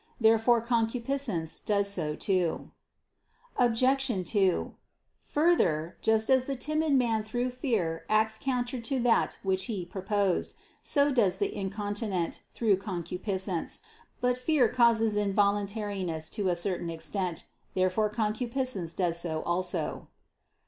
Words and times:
Therefore 0.19 0.61
concupiscence 0.61 1.59
does 1.59 1.87
so 1.87 2.15
too. 2.15 2.71
Obj. 3.57 3.81
2: 4.27 4.73
Further, 5.21 5.95
just 6.01 6.31
as 6.31 6.45
the 6.45 6.55
timid 6.55 6.93
man 6.93 7.21
through 7.21 7.51
fear 7.51 8.03
acts 8.09 8.39
counter 8.39 8.81
to 8.81 8.99
that 9.01 9.37
which 9.43 9.65
he 9.65 9.85
proposed, 9.85 10.55
so 10.81 11.11
does 11.11 11.37
the 11.37 11.55
incontinent, 11.55 12.41
through 12.51 12.77
concupiscence. 12.77 13.81
But 14.21 14.39
fear 14.39 14.67
causes 14.67 15.15
involuntariness 15.15 16.29
to 16.31 16.49
a 16.49 16.55
certain 16.55 16.89
extent. 16.89 17.45
Therefore 17.75 18.09
concupiscence 18.09 18.95
does 18.95 19.19
so 19.19 19.43
also. 19.43 20.07